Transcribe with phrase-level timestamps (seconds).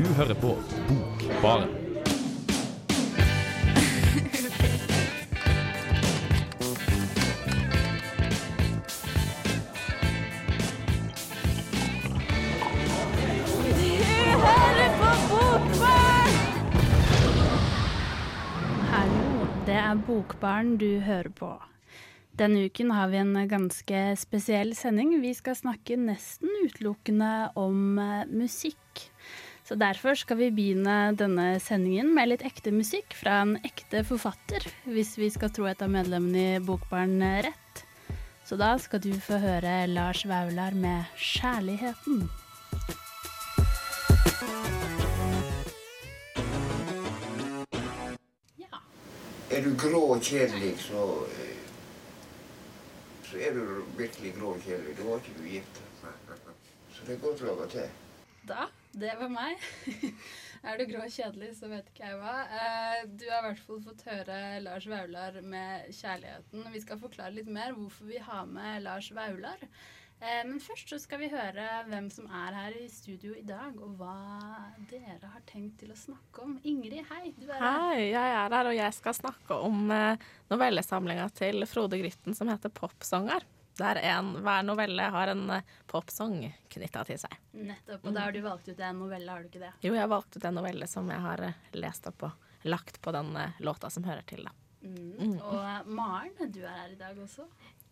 [0.00, 0.54] Du hører på
[0.88, 1.68] Bokbaren.
[20.06, 21.50] Bokbaren du hører på.
[22.38, 25.12] Denne uken har vi en ganske spesiell sending.
[25.20, 29.09] Vi skal snakke nesten utelukkende om eh, musikk.
[29.70, 34.64] Så derfor skal vi begynne denne sendingen med litt ekte musikk fra en ekte forfatter,
[34.82, 37.82] hvis vi skal tro et av medlemmene i Bokbarn rett.
[38.42, 42.26] Så da skal du få høre Lars Vaular med 'Kjærligheten'.
[48.58, 48.82] Ja.
[49.54, 51.06] Er du grå og kjedelig, så
[51.38, 51.62] eh,
[53.22, 54.98] Så er du virkelig grå og kjedelig.
[54.98, 55.82] Da var ikke du gift.
[56.94, 57.90] Så det går bra laga til.
[58.48, 59.60] Da, det var meg.
[60.66, 62.34] er du grå og kjedelig, så vet ikke jeg hva.
[62.48, 66.68] Eh, du har i hvert fall fått høre Lars Vaular med 'Kjærligheten'.
[66.74, 69.62] Vi skal forklare litt mer hvorfor vi har med Lars Vaular.
[70.20, 73.76] Eh, men først så skal vi høre hvem som er her i studio i dag,
[73.80, 74.16] og hva
[74.90, 76.58] dere har tenkt til å snakke om.
[76.60, 77.30] Ingrid, hei.
[77.38, 77.62] Du er.
[77.62, 82.52] Hei, jeg er her, og jeg skal snakke om eh, novellesamlinga til Frode Grytten som
[82.52, 83.48] heter Popsanger.
[83.80, 86.42] Der en, hver novelle har en eh, popsang
[86.72, 87.36] knytta til seg.
[87.56, 88.04] Nettopp.
[88.04, 89.72] Og da har du valgt ut en novelle, har du ikke det?
[89.80, 93.00] Jo, jeg har valgt ut en novelle som jeg har eh, lest opp og lagt
[93.02, 94.54] på den eh, låta som hører til, da.
[94.84, 95.36] Mm.
[95.38, 97.46] Og eh, Maren, du er her i dag også.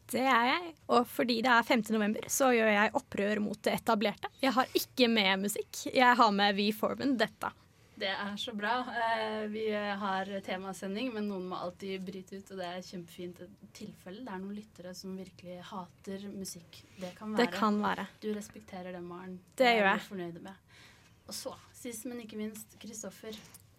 [0.08, 1.82] Det er jeg, og fordi det er 5.
[1.92, 4.30] november, så gjør jeg opprør mot det etablerte.
[4.40, 7.52] Jeg har ikke med musikk, jeg har med V Forman, Vendetta.
[7.98, 8.78] Det er så bra.
[8.94, 13.40] Eh, vi har temasending, men noen må alltid bryte ut, og det er kjempefint
[13.74, 14.22] tilfelle.
[14.22, 16.82] Det er noen lyttere som virkelig hater musikk.
[17.00, 17.42] Det kan være.
[17.42, 18.06] Det kan være.
[18.22, 19.38] Du respekterer det, Maren.
[19.58, 20.02] Det gjør jeg.
[20.02, 20.84] vi fornøyde med.
[21.26, 23.34] Og så, sist, men ikke minst, Kristoffer.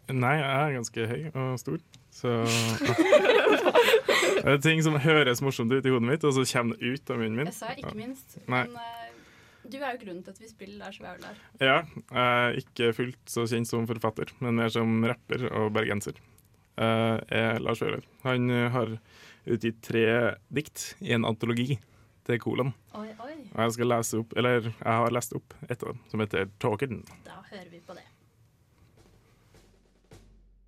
[0.09, 2.31] Nei, jeg er ganske høy og stor, så
[4.39, 7.11] Det er ting som høres morsomt ut i hodet mitt, og så kommer det ut
[7.13, 7.49] av munnen min.
[7.51, 8.98] Jeg sa ikke minst, men eh,
[9.71, 11.37] du er jo grunnen til at vi spiller Lars Vaular.
[11.61, 16.19] Ja, jeg er ikke fullt så kjent som forfatter, men mer som rapper og bergenser.
[16.79, 18.05] Jeg er Lars Vaular.
[18.23, 18.95] Han eh, har
[19.49, 20.05] utgitt tre
[20.53, 21.79] dikt i en antologi
[22.27, 22.71] til Kolon.
[22.93, 23.33] Oi, oi.
[23.55, 26.47] Og jeg skal lese opp, eller jeg har lest opp et av dem, som heter
[26.59, 27.03] 'Talken'.
[27.25, 28.05] Da hører vi på det.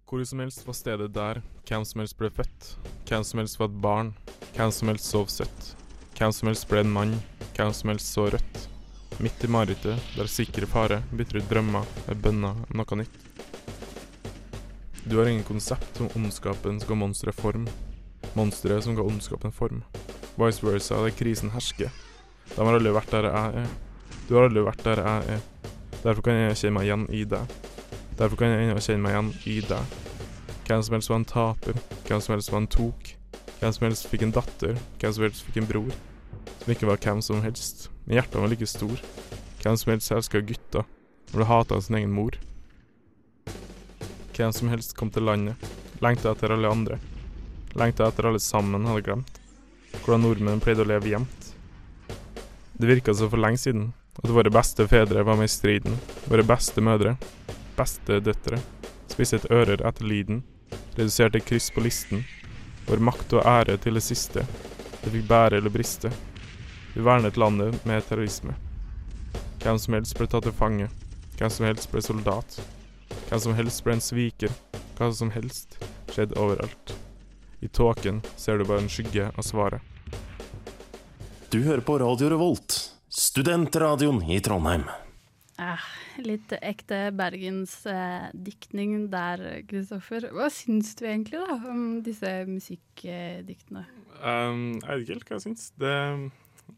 [0.09, 2.75] Hvor som helst var stedet der, hvem som helst ble født.
[3.07, 4.13] Hvem som helst var et barn,
[4.55, 5.75] hvem som helst sov søtt.
[6.17, 7.15] Hvem som helst ble en mann,
[7.55, 8.70] hvem som helst så rødt.
[9.21, 13.19] Midt i marerittet, der sikre fare bytter ut drømmer med bønner om noe nytt.
[15.05, 17.67] Du har ingen konsept om ondskapen som ga monsteret form.
[18.33, 19.83] Monsteret som ga ondskapen form.
[20.41, 21.93] Vice versa, der krisen hersker.
[22.49, 23.69] De har aldri vært der jeg er.
[24.25, 25.45] Du har aldri vært der jeg er.
[26.01, 27.55] Derfor kan jeg kjenne meg igjen i deg.
[28.17, 29.97] Derfor kan jeg ennå kjenne meg igjen i deg.
[30.65, 33.13] Hvem som helst var en taper, hvem som helst var en tok.
[33.59, 35.93] Hvem som helst fikk en datter, hvem som helst fikk en bror.
[36.63, 39.03] Som ikke var hvem som helst, men hjertet var like stor.
[39.61, 40.87] Hvem som helst elska gutter,
[41.31, 42.37] når du hata sin egen mor.
[44.35, 45.55] Hvem som helst kom til landet,
[46.01, 46.99] lengta etter alle andre.
[47.77, 49.39] Lengta etter alle sammen hadde glemt.
[50.01, 51.51] Hvordan nordmenn pleide å leve gjemt.
[52.73, 53.91] Det virka så for lenge siden
[54.21, 55.97] at våre beste fedre var med i striden.
[56.25, 57.15] Våre beste mødre,
[57.77, 58.59] beste døtre,
[59.11, 60.41] spisset ører etter lyden,
[60.97, 62.25] reduserte kryss på listen.
[62.89, 64.43] Vår makt og ære til det siste.
[65.01, 66.11] Det fikk bære eller briste.
[66.93, 68.53] Vi vernet landet med terrorisme.
[69.63, 70.89] Hvem som helst ble tatt til fange.
[71.39, 72.57] Hvem som helst ble soldat.
[73.29, 74.51] Hvem som helst ble en sviker.
[74.97, 75.77] Hva som helst
[76.11, 76.91] skjedde overalt.
[77.63, 79.79] I tåken ser du bare en skygge av svaret.
[81.51, 82.75] Du hører på Radio Revolt,
[83.07, 84.83] studentradioen i Trondheim.
[85.61, 85.83] Ah,
[86.19, 90.27] litt ekte bergensdiktning der, Kristoffer.
[90.35, 93.83] Hva syns du egentlig da om disse musikkdiktene?
[94.19, 95.67] Um, jeg vet ikke helt hva jeg syns.
[95.79, 95.93] Det,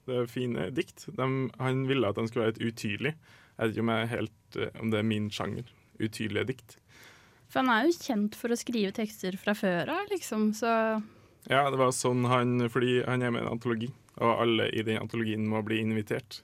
[0.09, 1.07] det er fine dikt.
[1.17, 1.27] De,
[1.59, 3.13] han ville at de skulle være et utydelig.
[3.53, 5.67] Jeg vet ikke om, helt, eh, om det er min sjanger.
[6.01, 6.77] Utydelige dikt.
[7.53, 10.71] For han er jo kjent for å skrive tekster fra før av, liksom, så
[11.51, 14.81] Ja, det var sånn han Fordi han er med i en antologi, og alle i
[14.87, 16.41] den antologien må bli invitert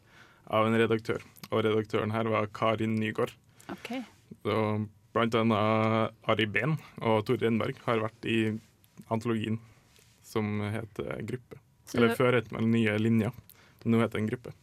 [0.50, 1.24] av en redaktør.
[1.50, 3.34] Og redaktøren her var Karin Nygaard.
[3.74, 3.92] OK.
[4.44, 4.56] Så
[5.14, 8.40] blant annet Ari Behn og Tore Renberg har vært i
[9.10, 9.58] antologien
[10.26, 11.58] som heter Gruppe.
[11.96, 13.34] Eller før het den Nye linjer.
[13.86, 14.54] Nå heter en Gruppe.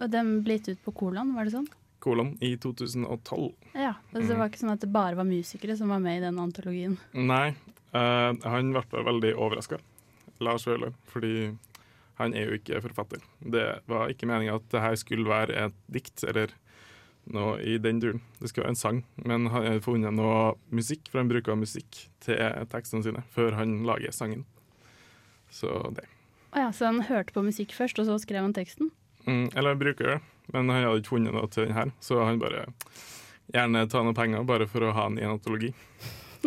[0.00, 1.68] Og den ble gitt ut på Kolon, var det sånn?
[2.02, 3.50] Kolon i 2012.
[3.78, 3.94] Ja.
[4.10, 6.40] Altså, det var ikke sånn at det bare var musikere som var med i den
[6.42, 6.96] antologien.
[7.14, 7.52] Nei,
[7.94, 9.78] uh, han ble veldig overraska,
[10.42, 11.52] Lars Vaular, fordi
[12.18, 13.22] han er jo ikke forfatter.
[13.38, 16.52] Det var ikke meninga at det her skulle være et dikt eller
[17.32, 18.22] noe i den duren.
[18.40, 22.02] Det skulle være en sang, men han har funnet noe musikk, for han bruker musikk
[22.24, 24.42] til tekstene sine før han lager sangen.
[25.52, 26.08] Så det.
[26.52, 28.90] Ja, så han hørte på musikk først, og så skrev han teksten?
[29.24, 30.18] Mm, eller bruker det,
[30.52, 32.66] men han hadde ikke funnet noe til den her, så han bare
[33.52, 35.72] gjerne ta noen penger bare for å ha den i en antologi.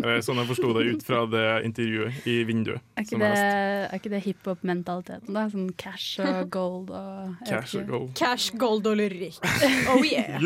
[0.03, 2.81] Eh, Sånn jeg forsto det ut fra det intervjuet i vinduet.
[2.97, 5.45] Er ikke som det, er ikke det hiphop-mentaliteten, da?
[5.53, 8.09] Sånn cash og gold og Cash og gold.
[8.19, 9.39] Cash, gold og lyrikk.
[9.95, 10.42] Oh yeah.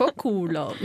[0.00, 0.78] På kolon.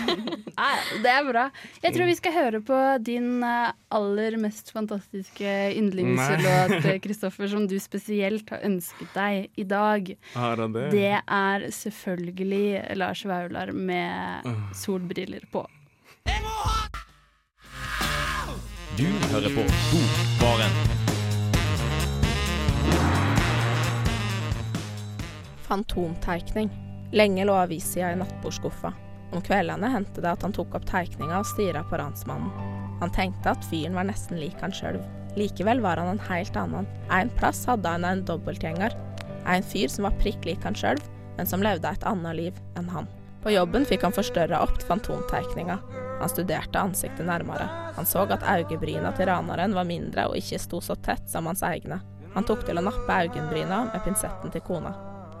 [0.56, 1.46] Nei, det er bra.
[1.82, 7.66] Jeg tror vi skal høre på din eh, aller mest fantastiske yndlingslåt, eh, Kristoffer, som
[7.70, 10.12] du spesielt har ønsket deg i dag.
[10.36, 10.86] Har jeg det?
[10.94, 14.46] Det er selvfølgelig Lars Vaular med
[14.76, 15.66] solbriller på.
[18.96, 19.62] Du hører på
[19.92, 20.76] Bokbaren.
[25.66, 26.70] Fantomteikning.
[27.12, 28.94] Lenge lå avisa i nattbordskuffa.
[29.36, 32.48] Om kveldene hendte det at han tok opp teikninga og stirra på ransmannen.
[33.02, 34.96] Han tenkte at fyren var nesten lik han sjøl.
[35.36, 36.88] Likevel var han en helt annen.
[37.12, 38.96] En plass hadde han en dobbeltgjenger.
[39.44, 41.04] En fyr som var prikk lik han sjøl,
[41.36, 43.12] men som levde et annet liv enn han.
[43.44, 45.82] På jobben fikk han forstørra opp fantomteikninga.
[46.20, 47.68] Han studerte ansiktet nærmere.
[47.96, 51.62] Han så at øyebryna til raneren var mindre og ikke sto så tett som hans
[51.66, 52.00] egne.
[52.34, 54.92] Han tok til å nappe øyenbryna med pinsetten til kona.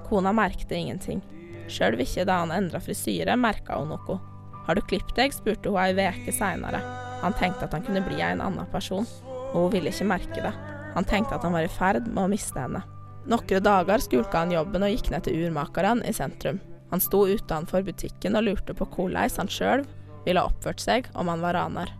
[0.08, 1.22] Kona merkte ingenting.
[1.68, 4.18] Sjøl ikke da han endra frisyre, merka hun noe.
[4.66, 5.34] Har du klippet deg?
[5.34, 6.80] spurte hun ei veke seinere.
[7.22, 9.06] Han tenkte at han kunne bli en annen person,
[9.52, 10.52] og hun ville ikke merke det.
[10.94, 12.84] Han tenkte at han var i ferd med å miste henne.
[13.26, 16.60] Noen dager skulka han jobben og gikk ned til urmakeren i sentrum.
[16.92, 19.82] Han sto utenfor butikken og lurte på hvordan han sjøl
[20.26, 21.92] ville oppført seg om han var raner.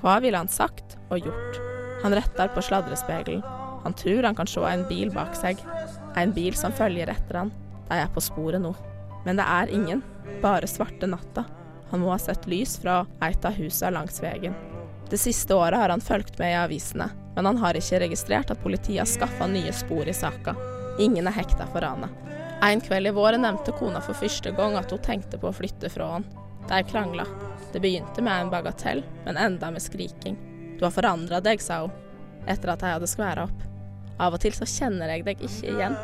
[0.00, 1.60] Hva ville han sagt og gjort?
[2.04, 3.44] Han retter på sladrespegelen.
[3.84, 5.60] Han tror han kan se en bil bak seg.
[6.16, 7.52] En bil som følger etter han.
[7.88, 8.72] De er på sporet nå.
[9.24, 10.02] Men det er ingen.
[10.42, 11.44] Bare svarte natta.
[11.90, 14.56] Han må ha sett lys fra et av husene langs veien.
[15.10, 18.62] Det siste året har han fulgt med i avisene, men han har ikke registrert at
[18.62, 20.56] politiet har skaffa nye spor i saka.
[20.98, 22.10] Ingen er hekta for ranet.
[22.64, 25.90] En kveld i vår nevnte kona for første gang at hun tenkte på å flytte
[25.92, 26.24] fra han.
[26.68, 27.26] De krangla.
[27.72, 30.38] Det begynte med en bagatell, men enda med skriking.
[30.78, 31.94] Du har forandra deg, sa hun,
[32.46, 33.64] etter at jeg hadde skværa opp.
[34.22, 35.96] Av og til så kjenner jeg deg ikke igjen.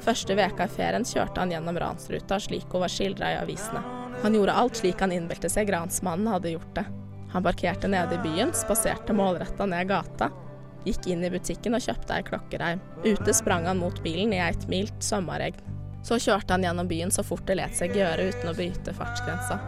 [0.00, 3.82] Første veka i ferien kjørte han gjennom ransruta slik hun var skildra i avisene.
[4.22, 6.86] Han gjorde alt slik han innbilte seg ransmannen hadde gjort det.
[7.32, 10.30] Han parkerte nede i byen, spaserte målretta ned gata,
[10.84, 12.80] gikk inn i butikken og kjøpte ei klokkereim.
[13.04, 15.60] Ute sprang han mot bilen i et mildt sommerregn.
[16.02, 19.60] Så kjørte han gjennom byen så fort det let seg gjøre uten å bryte fartsgrensa.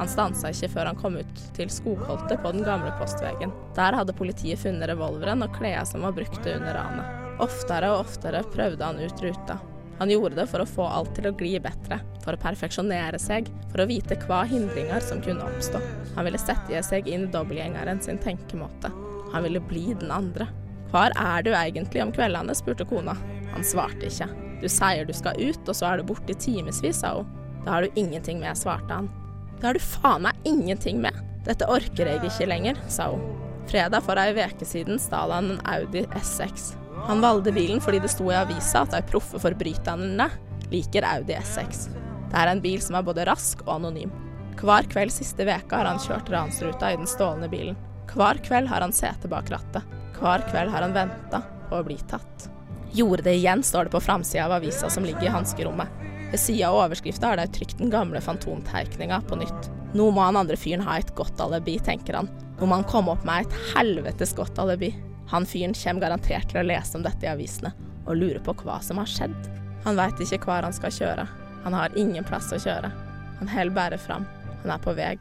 [0.00, 3.52] Han stansa ikke før han kom ut til skogholtet på den gamle postveien.
[3.76, 7.18] Der hadde politiet funnet revolveren og klærne som var brukte under ranet.
[7.44, 9.58] Oftere og oftere prøvde han ut ruta.
[10.00, 13.50] Han gjorde det for å få alt til å gli bedre, for å perfeksjonere seg,
[13.68, 15.82] for å vite hva hindringer som kunne oppstå.
[16.16, 18.88] Han ville sette seg inn i dobbeltgjengeren sin tenkemåte.
[19.34, 20.48] Han ville bli den andre.
[20.90, 22.56] Hvor er du egentlig om kveldene?
[22.56, 23.18] spurte kona.
[23.52, 24.32] Han svarte ikke.
[24.64, 27.28] Du sier du skal ut, og så er du borte i timevis, sa hun.
[27.66, 29.12] Da har du ingenting med, svarte han.
[29.60, 31.16] Det har du faen meg ingenting med.
[31.44, 33.24] Dette orker jeg ikke lenger, sa hun.
[33.68, 36.72] Fredag for ei veke siden stal han en Audi S6.
[37.06, 40.26] Han valgte bilen fordi det sto i avisa at de proffe forbryterne
[40.72, 41.86] liker Audi S6.
[42.30, 44.12] Det er en bil som er både rask og anonym.
[44.60, 47.78] Hver kveld siste veka har han kjørt ransruta i den stålne bilen.
[48.10, 49.84] Hver kveld har han sete bak rattet.
[50.18, 52.48] Hver kveld har han venta på å bli tatt.
[52.92, 56.09] Gjorde det igjen, står det på framsida av avisa som ligger i hanskerommet.
[56.30, 59.70] Ved sida av overskrifta har de trykt den gamle fantomtegninga på nytt.
[59.98, 62.28] Nå må han andre fyren ha et godt alibi, tenker han.
[62.60, 64.92] Nå må han komme opp med et helvetes godt alibi.
[65.32, 67.72] Han fyren kommer garantert til å lese om dette i avisene,
[68.06, 69.34] og lure på hva som har skjedd.
[69.82, 71.26] Han veit ikke hvor han skal kjøre.
[71.64, 72.92] Han har ingen plass å kjøre.
[73.40, 74.26] Han holder bare fram.
[74.62, 75.16] Han er på vei.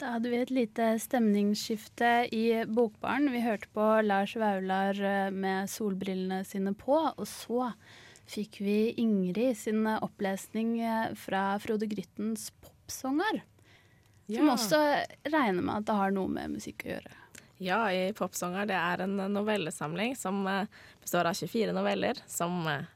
[0.00, 3.28] Da hadde vi et lite stemningsskifte i Bokbaren.
[3.30, 7.68] Vi hørte på Lars Vaular eh, med solbrillene sine på, og så
[8.30, 13.42] fikk vi Ingrid sin opplesning eh, fra Frode Gryttens popsanger.
[14.30, 14.78] Som også
[15.26, 17.16] regner med at det har noe med musikk å gjøre.
[17.60, 20.68] Ja, i Popsanger det er en novellesamling som eh,
[21.02, 22.86] består av 24 noveller, som eh,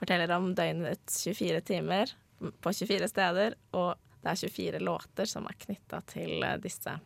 [0.00, 2.12] forteller om døgnets 24 timer
[2.60, 6.98] på 24 steder, og det er 24 låter som er knytta til eh, disse,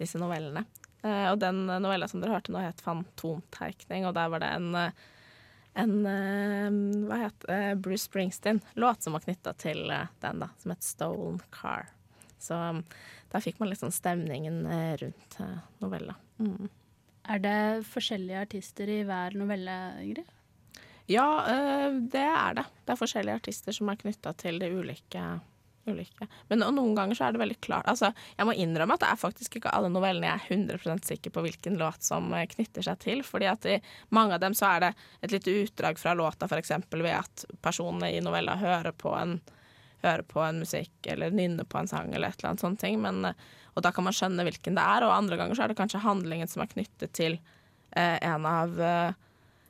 [0.00, 0.64] disse novellene.
[1.02, 4.74] Eh, og den novella som dere hørte nå, het 'Fantomtegning', og der var det en,
[4.74, 4.92] eh,
[5.80, 10.86] en eh, hva heter, Bruce Springsteen-låt som var knytta til eh, den, da, som het
[10.86, 11.90] 'Stolen Car'.
[12.40, 12.82] Så um,
[13.32, 16.16] der fikk man litt sånn stemningen eh, rundt eh, novella.
[16.40, 16.70] Mm.
[17.30, 17.60] Er det
[17.90, 20.30] forskjellige artister i hver novelle, Ingrid?
[21.10, 22.64] Ja, eh, det er det.
[22.84, 25.24] Det er forskjellige artister som er knytta til de ulike,
[25.92, 26.28] ulike.
[26.50, 29.20] Men noen ganger så er det veldig klart Altså, jeg må innrømme at det er
[29.20, 33.00] faktisk ikke alle novellene jeg er 100% sikker på hvilken låt som eh, knytter seg
[33.02, 33.22] til.
[33.26, 33.78] fordi at i
[34.16, 34.92] mange av dem så er det
[35.22, 36.74] et lite utdrag fra låta, f.eks.
[36.90, 39.40] ved at personene i novella hører på en
[40.00, 43.00] høre på en musikk eller nynner på en sang eller et eller annet sånt ting.
[43.02, 45.72] Men, eh, og da kan man skjønne hvilken det er, og andre ganger så er
[45.72, 47.36] det kanskje handlingen som er knyttet til
[47.96, 49.18] eh, en av eh,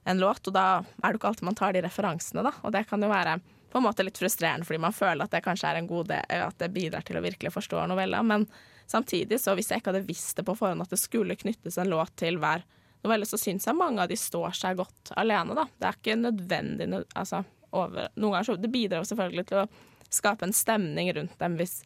[0.04, 2.54] en låt, og da er det ikke alltid man tar de referansene, da.
[2.64, 3.36] Og det kan jo være
[3.70, 6.42] på en måte litt frustrerende, fordi man føler at det kanskje er en god del,
[6.42, 8.22] at det bidrar til å virkelig forstå novella.
[8.26, 8.46] Men
[8.90, 11.92] samtidig, så hvis jeg ikke hadde visst det på forhånd at det skulle knyttes en
[11.92, 12.64] låt til hver
[13.04, 15.66] novelle, så syns jeg mange av de står seg godt alene, da.
[15.78, 19.68] Det er ikke nødvendig altså, over, Noen ganger så Det bidrar jo selvfølgelig til å
[20.10, 21.80] skape en stemning rundt dem hvis,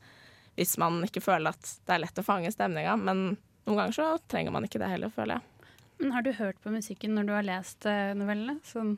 [0.57, 3.27] hvis man ikke føler at det er lett å fange stemninga, men
[3.65, 5.73] noen ganger så trenger man ikke det heller, føler jeg.
[6.01, 8.59] Men har du hørt på musikken når du har lest eh, novellene?
[8.67, 8.97] Sånn,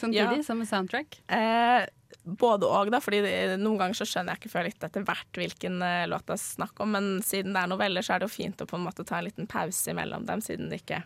[0.00, 0.46] samtidig, ja.
[0.46, 1.20] som soundtrack?
[1.32, 1.86] Eh,
[2.22, 3.20] både og, da, fordi
[3.60, 6.42] noen ganger så skjønner jeg ikke før litt etter hvert hvilken uh, låt det er
[6.42, 8.86] snakk om, men siden det er noveller, så er det jo fint å på en
[8.86, 11.02] måte ta en liten pause imellom dem, siden det ikke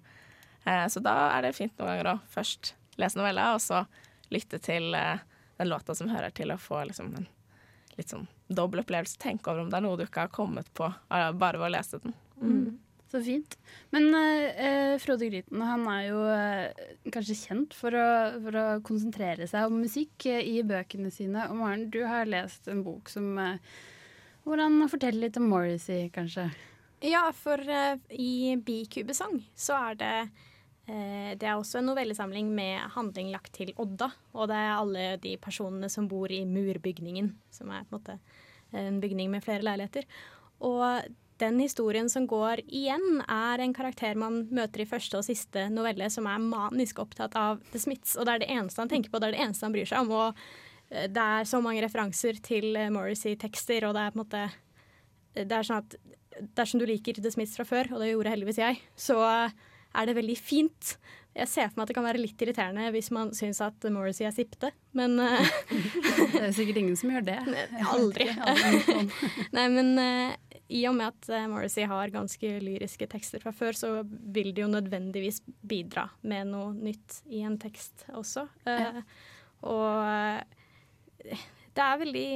[0.66, 3.84] uh, Så da er det fint noen ganger å først lese novella, og så
[4.34, 5.22] lytte til uh,
[5.58, 7.30] den låta som hører til, å få liksom en
[7.98, 9.18] litt sånn dobbel opplevelse.
[9.20, 11.98] Tenke over om det er noe du ikke har kommet på bare ved å lese
[12.04, 12.14] den.
[12.38, 12.76] Mm.
[13.08, 13.56] Så fint.
[13.94, 18.08] Men uh, Frode Gryten han er jo uh, kanskje kjent for å,
[18.44, 21.46] for å, konsentrere seg om musikk uh, i bøkene sine.
[21.48, 23.32] Og Maren, du har lest en bok som
[24.44, 26.46] hvor han forteller litt om Morrissey, kanskje?
[27.04, 27.60] Ja, for
[28.12, 30.14] i Bikubesang så er det
[30.88, 34.06] det er også en novellesamling med handling lagt til Odda.
[34.32, 38.16] Og det er alle de personene som bor i murbygningen, som er på en måte
[38.72, 40.08] en bygning med flere leiligheter.
[40.64, 41.04] Og
[41.38, 46.09] den historien som går igjen, er en karakter man møter i første og siste novelle,
[46.11, 48.16] som er manisk opptatt av The Smiths.
[48.18, 50.02] Og det er det eneste han tenker på, det er det eneste han bryr seg
[50.02, 50.14] om.
[50.18, 50.42] Og
[50.90, 54.45] eh, det er så mange referanser til eh, Morrissey-tekster, og det er på en måte
[55.38, 55.99] Det er sånn at
[56.59, 60.18] dersom du liker The Smiths fra før, og det gjorde heldigvis jeg, så er det
[60.18, 60.97] veldig fint.
[61.38, 64.26] Jeg ser for meg at det kan være litt irriterende hvis man syns at Morrissey
[64.26, 65.16] er sipte, men
[66.35, 67.38] Det er sikkert ingen som gjør det.
[67.95, 68.28] Aldri.
[69.57, 69.95] Nei, men
[70.68, 74.64] i og med at uh, Morrissey har ganske lyriske tekster fra før, så vil det
[74.64, 78.46] jo nødvendigvis bidra med noe nytt i en tekst også.
[78.68, 79.04] Ja.
[79.68, 80.44] Og
[81.75, 82.28] det er veldig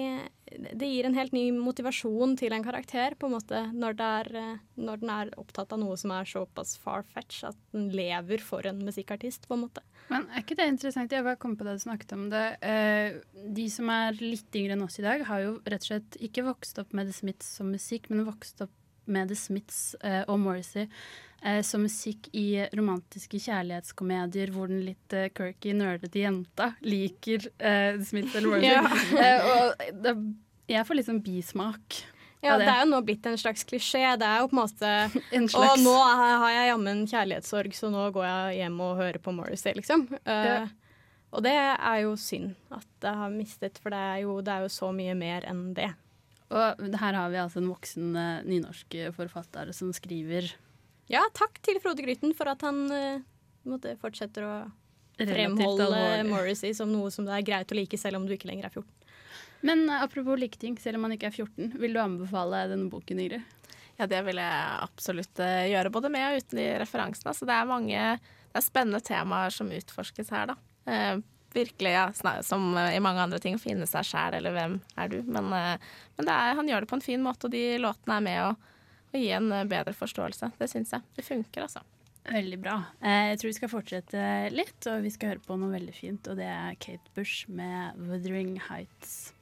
[0.72, 4.60] Det gir en helt ny motivasjon til en karakter, på en måte, når, er, eh,
[4.80, 8.82] når den er opptatt av noe som er såpass far-fetch at den lever for en
[8.84, 9.84] musikkartist, på en måte.
[10.10, 11.12] Men er ikke det interessant?
[11.14, 12.44] Jeg bare kom på det du snakket om det.
[12.60, 13.18] Eh,
[13.56, 16.46] de som er litt yngre enn oss i dag, har jo rett og slett ikke
[16.50, 18.74] vokst opp med The Smiths som musikk, men vokst opp
[19.10, 19.96] med The Smiths
[20.30, 20.86] og Morrissey
[21.44, 27.98] eh, som musikk i romantiske kjærlighetskomedier hvor den litt uh, quirky, nerdete jenta liker uh,
[28.04, 29.16] Smith eller Morrissey.
[29.16, 30.16] Uh, og det,
[30.70, 32.02] jeg får litt sånn bismak.
[32.42, 32.66] Ja, det.
[32.66, 32.72] det.
[32.72, 34.02] er jo nå blitt en slags klisjé.
[34.18, 34.92] Det er jo på en måte
[35.38, 35.78] en slags...
[35.78, 39.76] Og nå har jeg jammen kjærlighetssorg, så nå går jeg hjem og hører på Morrissey,
[39.78, 40.08] liksom.
[40.26, 40.64] Ja.
[41.32, 44.66] Og det er jo synd at jeg har mistet, for det er jo, det er
[44.66, 45.88] jo så mye mer enn det.
[46.52, 50.50] Og her har vi altså en voksen nynorsk forfatter som skriver
[51.10, 54.54] ja, takk til Frode Gryten for at han uh, fortsetter å
[55.18, 58.68] fremholde Morrissey som noe som det er greit å like, selv om du ikke lenger
[58.68, 58.86] er 14.
[59.66, 63.20] Men uh, apropos liketing, selv om man ikke er 14, vil du anbefale denne boken,
[63.22, 63.44] Ingrid?
[63.98, 67.34] Ja, det vil jeg absolutt uh, gjøre, både med og uten de referansene.
[67.36, 68.00] Så det er mange
[68.52, 70.56] det er spennende temaer som utforskes her, da.
[71.54, 72.02] virkelig, ja,
[72.44, 75.22] som i mange andre ting, finne seg sjæl, eller hvem er du?
[75.24, 78.42] Men, men er, han gjør det på en fin måte, og de låtene er med
[78.44, 78.52] å,
[79.08, 80.52] å gi en eh, bedre forståelse.
[80.60, 81.08] Det syns jeg.
[81.16, 81.80] Det funker, altså.
[82.28, 82.76] Veldig bra.
[83.00, 86.28] Eh, jeg tror vi skal fortsette litt, og vi skal høre på noe veldig fint.
[86.30, 89.32] Og det er Kate Bush med 'Wuthering Heights'.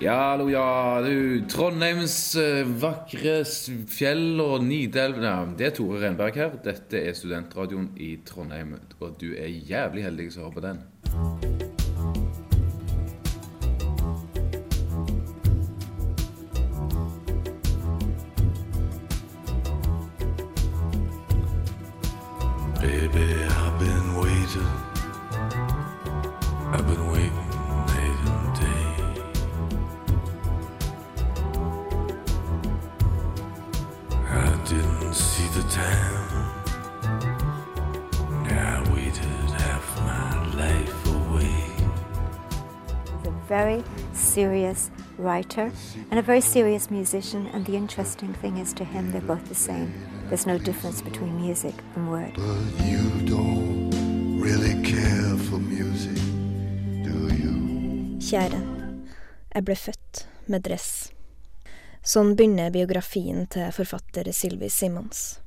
[0.00, 1.02] Ja, hallo, ja.
[1.04, 6.56] Du, Trondheims uh, vakre fjell og Nidelv ja, Det er Tore Renberg her.
[6.64, 8.78] Dette er studentradioen i Trondheim.
[8.96, 10.80] Og du er jævlig heldig som hører på den.
[43.50, 43.82] Very
[44.12, 45.72] serious writer
[46.10, 47.48] and a very serious musician.
[47.52, 49.92] And the interesting thing is, to him, they're both the same.
[50.28, 52.34] There's no difference between music and word.
[52.36, 53.90] But you don't
[54.40, 56.16] really care for music.
[57.04, 57.28] do
[58.20, 58.60] Kjære.
[59.54, 61.10] Jeg ble født med dress.
[62.06, 65.40] Sånn begynner biografien til forfatter Sylvi Simmons.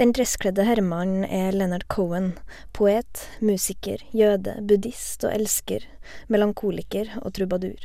[0.00, 2.30] Den dresskledde herremannen er Leonard Cohen,
[2.72, 5.84] poet, musiker, jøde, buddhist og elsker,
[6.32, 7.82] melankoliker og trubadur.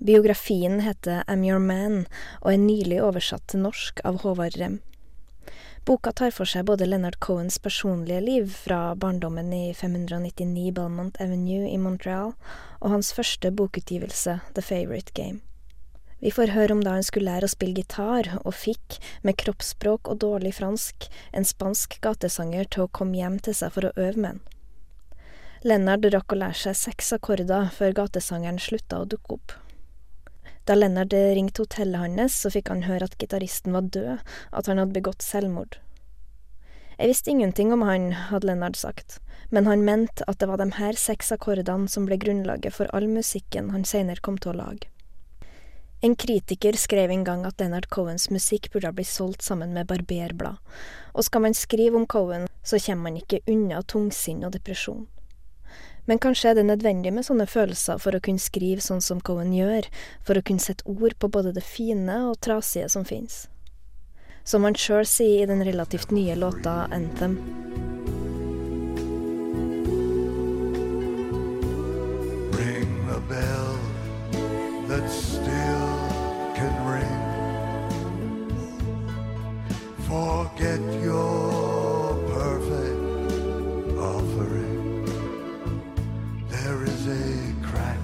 [0.00, 2.06] Biografien heter Am Your Man
[2.40, 4.80] og er nylig oversatt til norsk av Håvard Rem.
[5.84, 11.68] Boka tar for seg både Leonard Cohens personlige liv fra barndommen i 599 Belmont Avenue
[11.68, 12.32] i Montreal,
[12.80, 15.44] og hans første bokutgivelse, The Favourite Game.
[16.22, 20.06] Vi får høre om da han skulle lære å spille gitar, og fikk, med kroppsspråk
[20.06, 24.22] og dårlig fransk, en spansk gatesanger til å komme hjem til seg for å øve
[24.22, 24.44] med han.
[25.66, 29.56] Lennart rakk å lære seg seks akkorder før gatesangeren slutta å dukke opp.
[30.70, 34.22] Da Lennart ringte hotellet hans, så fikk han høre at gitaristen var død,
[34.54, 35.80] at han hadde begått selvmord.
[37.00, 39.18] Jeg visste ingenting om han, hadde Lennart sagt,
[39.50, 43.10] men han mente at det var de her seks akkordene som ble grunnlaget for all
[43.10, 44.91] musikken han seinere kom til å lage.
[46.04, 49.86] En kritiker skrev en gang at Leonard Cohens musikk burde ha blitt solgt sammen med
[49.86, 50.58] barberblad,
[51.14, 55.04] og skal man skrive om Cohen, så kommer man ikke unna tungsinn og depresjon.
[56.10, 59.54] Men kanskje er det nødvendig med sånne følelser for å kunne skrive sånn som Cohen
[59.54, 59.86] gjør,
[60.26, 63.44] for å kunne sette ord på både det fine og trasige som fins.
[64.42, 67.38] Som han sjøl sier i den relativt nye låta Anthem.
[72.58, 73.78] Ring a bell
[74.90, 75.81] that's still
[80.12, 83.00] Forget your perfect
[83.96, 85.06] offering.
[86.50, 87.24] There is a
[87.64, 88.00] crack,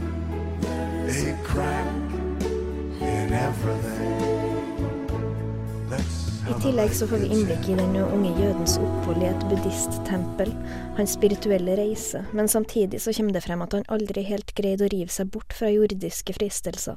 [1.05, 1.89] a crack
[3.03, 4.17] in everything.
[6.49, 10.55] I tillegg så får vi innblikk i den unge jødens opphold i et buddhisttempel,
[10.97, 14.93] hans spirituelle reise, men samtidig så kommer det frem at han aldri helt greide å
[14.97, 16.97] rive seg bort fra jordiske fristelser.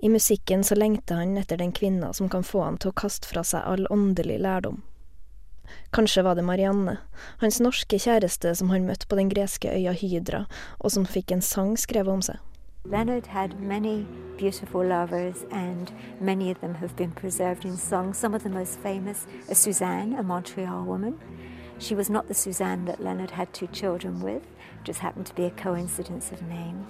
[0.00, 3.26] I musikken så lengter han etter den kvinna som kan få han til å kaste
[3.26, 4.82] fra seg all åndelig lærdom.
[5.92, 6.98] Kanskje var det Marianne,
[7.42, 10.44] hans norske kjæreste som han møtte på den greske øya Hydra,
[10.78, 12.38] og som fikk en sang skrevet om seg.
[12.84, 14.06] Leonard had many
[14.38, 18.14] beautiful lovers, and many of them have been preserved in song.
[18.14, 21.18] Some of the most famous are Suzanne, a Montreal woman.
[21.78, 24.42] She was not the Suzanne that Leonard had two children with,
[24.84, 26.86] just happened to be a coincidence of name.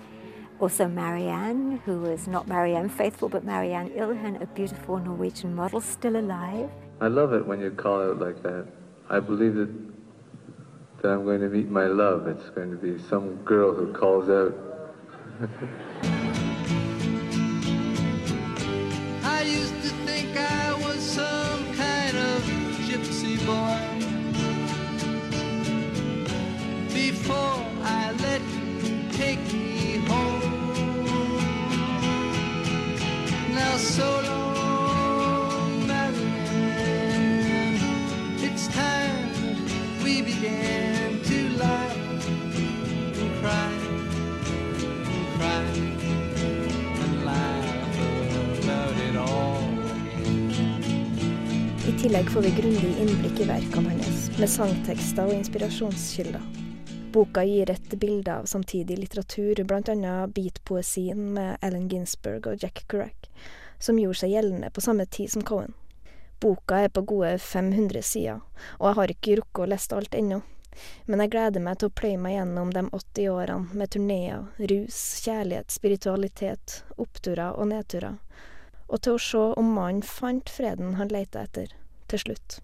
[0.60, 6.16] Also, Marianne, who was not Marianne Faithful, but Marianne Ilhen, a beautiful Norwegian model, still
[6.16, 6.68] alive.
[7.00, 8.66] I love it when you call out like that.
[9.08, 9.70] I believe that
[11.02, 12.26] that I'm going to meet my love.
[12.26, 14.52] It's going to be some girl who calls out.
[19.22, 22.42] I used to think I was some kind of
[22.88, 23.78] gypsy boy.
[26.92, 27.67] Before
[52.18, 56.42] tillegg får vi grundig innblikk i verkene hans, med sangtekster og inspirasjonskilder.
[57.14, 60.14] Boka gir et bilde av samtidig litteratur, bl.a.
[60.26, 63.30] beatpoesien med Ellen Ginsberg og Jack Kerouac,
[63.78, 65.76] som gjorde seg gjeldende på samme tid som Cohen.
[66.42, 68.42] Boka er på gode 500 sider,
[68.80, 70.42] og jeg har ikke rukket å lese alt ennå.
[71.06, 75.02] Men jeg gleder meg til å pløye meg gjennom de 80 årene med turneer, rus,
[75.22, 78.18] kjærlighet, spiritualitet, oppturer og nedturer,
[78.88, 82.58] og til å se om mannen fant freden han leita etter, til slutt.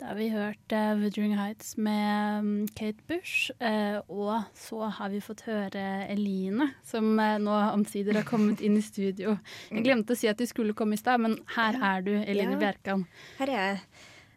[0.00, 5.12] Da har vi hørt uh, Wuthering Heights med um, Kate Bush, Uh, og så har
[5.12, 9.36] vi fått høre Eline, som uh, nå omsider har kommet inn i studio.
[9.70, 12.56] Jeg glemte å si at de skulle komme i stad, men her er du, Eline
[12.56, 12.62] Ja.
[12.64, 13.04] Bjerkan.
[13.38, 13.78] Her er jeg.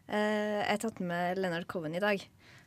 [0.08, 2.22] Eh, jeg har tatt med Leonard Cohen i dag.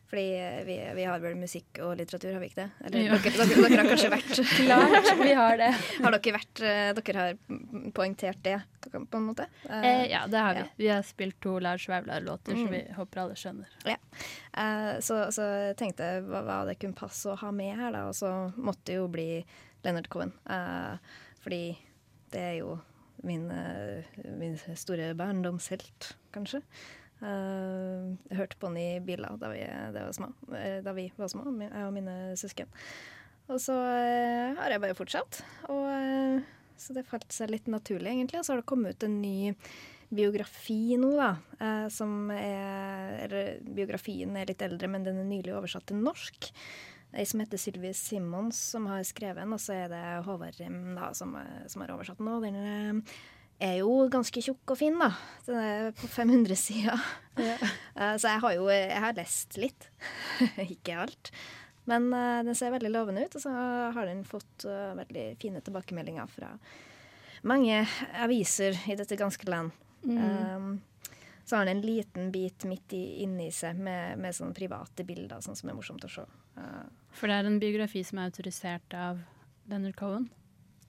[0.09, 2.69] Fordi vi, vi har vel musikk og litteratur, har vi ikke det?
[2.87, 3.17] Eller ja.
[3.21, 5.67] dere, dere, dere har kanskje vært Klart, vi har det.
[6.01, 8.55] Har dere vært eh, Dere har poengtert det,
[8.89, 9.45] på en måte?
[9.69, 10.63] Eh, ja, det har vi.
[10.63, 10.71] ja.
[10.81, 13.77] Vi har spilt to Lars Vaular-låter, så som vi håper alle skjønner.
[13.85, 13.99] Ja.
[14.63, 15.45] Eh, så, så
[15.77, 18.07] tenkte jeg hva, hva det kunne passe å ha med her, da.
[18.09, 19.29] Og så måtte det jo bli
[19.85, 20.33] Leonard Cohen.
[20.49, 21.63] Eh, fordi
[22.33, 22.79] det er jo
[23.29, 24.09] min, eh,
[24.41, 26.63] min store barndomshelt, kanskje.
[27.19, 29.63] Eh, jeg hørte på den i biler da vi,
[29.95, 32.71] var små, eh, da vi var små, jeg og mine søsken.
[33.49, 35.41] Og så eh, har jeg bare fortsatt.
[35.73, 36.43] Og, eh,
[36.79, 38.39] så det falt seg litt naturlig, egentlig.
[38.39, 39.53] Og så har det kommet ut en ny
[40.09, 41.31] biografi nå, da.
[41.61, 43.33] eh, som er
[43.65, 46.51] biografien er litt eldre, men den er nylig oversatt til norsk.
[47.09, 50.95] ei som heter Sylvi Simons, som har skrevet den, og så er det Håvard Rem
[50.95, 52.27] da, som, eh, som har oversatt den.
[52.29, 53.17] Og den eh,
[53.59, 55.11] er jo ganske tjukk og fin, da.
[55.45, 57.07] Den er på 500 sider.
[57.39, 57.55] Ja.
[58.21, 59.89] så jeg har jo jeg har lest litt.
[60.69, 61.31] Ikke alt.
[61.89, 63.53] Men eh, den ser veldig lovende ut, og så
[63.95, 66.53] har den fått eh, veldig fine tilbakemeldinger fra
[67.41, 67.81] mange
[68.19, 69.71] aviser i dette ganske land.
[70.03, 70.17] Mm.
[70.19, 70.81] Um,
[71.45, 75.41] så har den en liten bit midt i, inni seg med, med sånne private bilder,
[75.41, 76.25] sånn som er morsomt å se.
[76.59, 76.83] Uh,
[77.15, 79.23] For det er en biografi som er autorisert av
[79.71, 80.29] Leonard Cohen?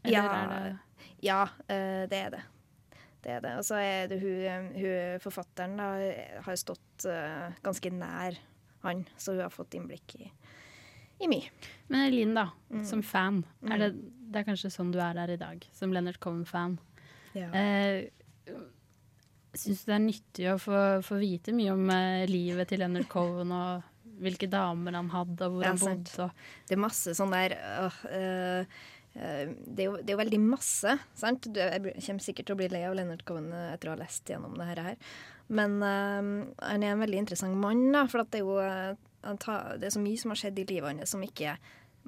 [0.03, 0.77] Eller ja, det
[1.25, 2.43] ja eh, det er det.
[3.25, 3.55] Det er det.
[3.61, 5.89] Og så er det hun, hun forfatteren da,
[6.47, 8.39] har stått uh, ganske nær
[8.87, 10.31] han, så hun har fått innblikk i,
[11.21, 11.51] i mye.
[11.93, 12.85] Men Elin, da, Mm.
[12.87, 13.43] som fan.
[13.61, 13.73] Mm.
[13.75, 13.91] Er det,
[14.31, 16.79] det er kanskje sånn du er der i dag, som Leonard Cohen-fan.
[17.35, 17.51] Ja.
[17.53, 18.07] Eh,
[19.51, 23.09] Syns du det er nyttig å få, få vite mye om eh, livet til Leonard
[23.11, 23.83] Cohen, og
[24.23, 26.27] hvilke damer han hadde, og hvor Ja, han bodde?
[26.29, 28.79] Og, Det er masse sånn der øh, øh,
[29.15, 31.49] det, er jo, det er jo veldig masse, sant?
[31.57, 34.31] Jeg kommer sikkert til å bli lei av Leonard Cohen øh, etter å ha lest
[34.31, 34.93] gjennom det her.
[35.51, 36.31] Men uh,
[36.63, 40.03] han er en veldig interessant mann, da, for det er jo tar, det er så
[40.03, 41.57] mye som har skjedd i livet hans som ikke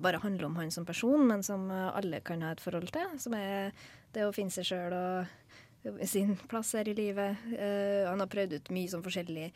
[0.03, 3.11] bare handler om han som person, men som alle kan ha et forhold til.
[3.21, 3.75] Som er
[4.15, 7.43] det å finne seg sjøl og sin plass her i livet.
[7.51, 9.51] Uh, han har prøvd ut mye sånn forskjellig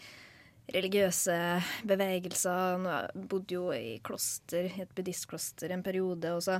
[0.74, 1.38] religiøse
[1.87, 2.74] bevegelser.
[2.74, 6.35] Han bodde jo i kloster, i et buddhistkloster en periode.
[6.35, 6.59] Og så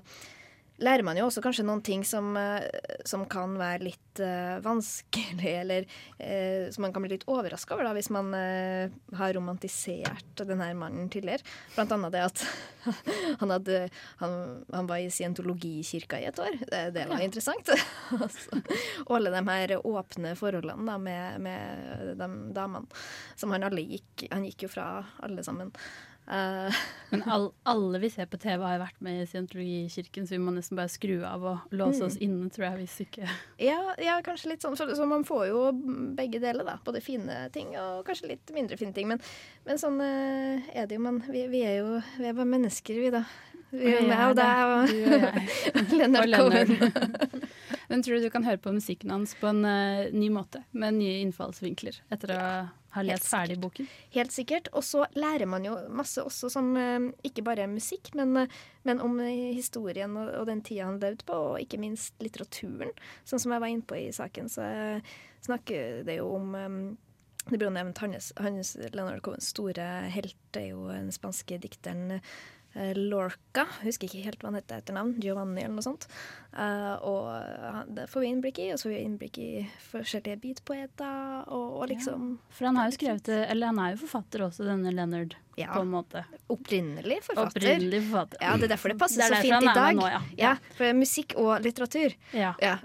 [0.83, 2.67] lærer man jo også kanskje noen ting som, eh,
[3.09, 5.87] som kan være litt uh, vanskelig, eller
[6.21, 10.69] uh, som man kan bli litt overraska over da, hvis man uh, har romantisert denne
[10.79, 11.45] mannen tidligere.
[11.75, 12.45] Blant annet det at
[13.41, 13.81] han, hadde,
[14.23, 14.37] han,
[14.73, 16.59] han var i scientologikirka i et år.
[16.65, 17.73] Det, det var interessant.
[18.17, 18.61] Altså,
[19.05, 23.01] og alle de her åpne forholdene da, med, med de damene.
[23.37, 24.87] Som han alle gikk Han gikk jo fra
[25.27, 25.73] alle sammen.
[26.27, 26.75] Eh,
[27.11, 30.55] men all, alle vi ser på TV, har vært med i scientologikirken, så vi må
[30.55, 32.07] nesten bare skru av og låse Mm.
[32.09, 33.29] oss inne, tror jeg, hvis ikke
[33.63, 34.77] ja, ja, kanskje litt sånn.
[34.77, 35.61] Så, så man får jo
[36.19, 36.79] begge deler, da.
[36.85, 39.09] Både fine ting og kanskje litt mindre fine ting.
[39.09, 39.23] Men,
[39.67, 41.05] men sånn uh, er det jo.
[41.07, 43.23] Man, vi, vi er jo vi er bare mennesker, vi, da.
[43.71, 44.93] Vi, er meg og deg og
[45.81, 46.77] og Lennart Cohen.
[47.91, 50.99] Men tror du du kan høre på musikken hans på en uh, ny måte, med
[50.99, 52.41] nye innfallsvinkler, etter å
[52.97, 53.89] ha lest ferdig boken?
[54.15, 54.71] Helt sikkert.
[54.77, 59.03] Og så lærer man jo masse også som eh, ikke bare musikk, men, eh, men
[59.05, 62.95] om eh, historien og, og den tida han levde på, og ikke minst litteraturen.
[63.29, 64.69] Sånn som jeg var inne på i saken, så
[65.47, 66.55] snakker det jo om
[67.47, 72.17] det blir jo nevnt hans, hans Leonard Cohens store helt, er jo den spanske dikteren
[72.97, 73.65] Lorca.
[73.81, 75.15] Jeg husker ikke helt hva han heter etter navn.
[75.23, 76.05] Giovanni eller noe sånt.
[76.57, 79.49] Uh, og det får vi innblikk i, og så får vi innblikk i
[79.91, 84.47] forskjellige beatpoeter, og, og liksom For han har jo skrevet eller han er jo forfatter
[84.47, 85.71] også, denne Leonard, Ja.
[85.75, 86.25] på en måte.
[86.53, 87.61] Opprinnelig forfatter.
[87.65, 88.41] Opprinnelig forfatter.
[88.45, 89.97] Ja, det er derfor det passer Det så fint i dag.
[89.97, 90.23] nå, ja.
[90.41, 92.17] ja, for musikk og litteratur.
[92.37, 92.55] Ja.
[92.61, 92.77] Ja.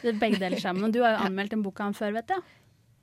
[0.00, 0.92] Det begge deler sammen.
[0.92, 2.44] Du har jo anmeldt en bok av han før, vet jeg.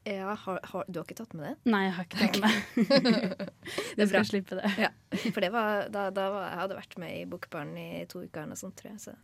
[0.07, 1.53] Ja, har, har, du har ikke tatt med det?
[1.67, 3.41] Nei, jeg har ikke tatt med
[3.97, 4.07] Det bra.
[4.11, 4.69] skal slippe det.
[4.79, 4.89] Ja,
[5.33, 8.43] for det var, da, da var, jeg hadde vært med i Bokbaren i to uker
[8.45, 9.01] eller noe sånt, tror jeg.
[9.09, 9.15] Så.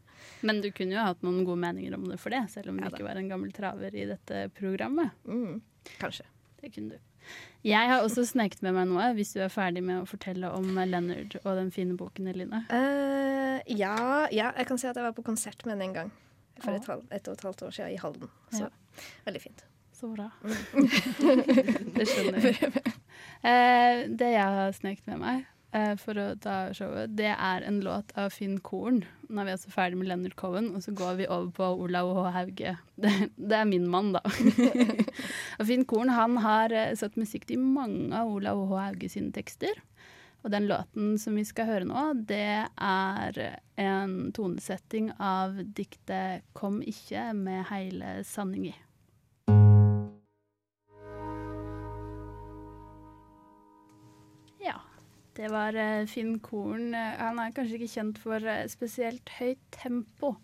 [0.44, 2.84] Men du kunne jo hatt noen gode meninger om det for det, selv om du
[2.84, 5.16] Ja ikke var en gammel traver i dette programmet.
[5.30, 5.62] Mm,
[6.02, 6.28] kanskje.
[6.60, 7.10] Det kunne du.
[7.64, 10.74] Jeg har også sneket med meg noe, hvis du er ferdig med å fortelle om
[10.76, 12.66] Leonard og den fine boken, Eline.
[12.68, 13.96] Uh, ja,
[14.36, 16.12] ja, jeg kan si at jeg var på konsert med den en gang.
[16.60, 18.30] For et, halv, et og et halvt år siden i Halden.
[18.52, 18.74] Så Ja.
[19.26, 19.64] veldig fint.
[20.04, 20.26] Så bra.
[21.96, 22.72] Det skjønner jeg.
[23.44, 25.42] Eh, det jeg har sneket med meg
[25.76, 29.02] eh, for å ta showet, det er en låt av Finn Korn.
[29.28, 32.14] Nå er vi altså ferdig med Leonard Cohen, og så går vi over på Olav
[32.16, 32.24] H.
[32.38, 32.72] Hauge.
[32.96, 34.22] Det, det er min mann, da.
[35.60, 38.80] og Finn Korn han har eh, satt musikk til mange av Olav H.
[38.86, 39.76] Hauge sine tekster.
[40.44, 43.44] Og den låten som vi skal høre nå, det er
[43.80, 48.72] en tonesetting av diktet 'Kom ikke' med hele sanning
[55.36, 56.94] det var eh, Finn Korn.
[56.94, 60.36] Eh, Han er kanskje ikke kjent for eh, spesielt høyt tempo,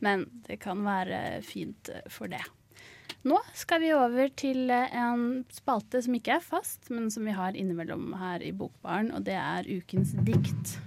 [0.00, 2.42] men det kan være fint for det.
[3.28, 7.58] Nå skal vi over til en spalte som ikke er fast, men som vi har
[7.58, 10.78] innimellom her i Bokbaren, og det er Ukens dikt.